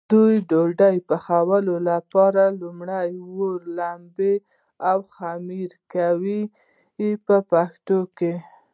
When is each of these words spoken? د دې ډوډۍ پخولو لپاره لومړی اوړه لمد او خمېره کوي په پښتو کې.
د 0.09 0.11
دې 0.11 0.31
ډوډۍ 0.49 0.97
پخولو 1.09 1.75
لپاره 1.89 2.43
لومړی 2.61 3.07
اوړه 3.21 3.57
لمد 3.79 4.19
او 4.89 4.97
خمېره 5.13 5.77
کوي 5.93 6.41
په 7.25 7.35
پښتو 7.51 7.99
کې. 8.17 8.33